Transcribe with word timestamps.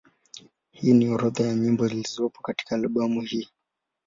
Hii 0.71 0.93
ni 0.93 1.09
orodha 1.09 1.45
ya 1.47 1.53
nyimbo 1.55 1.87
zilizopo 1.87 2.41
katika 2.41 2.75
albamu 2.75 3.21
hii. 3.21 3.49